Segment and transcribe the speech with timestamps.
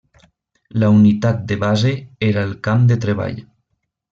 [0.83, 1.93] La unitat de base
[2.31, 3.39] era el camp de treball.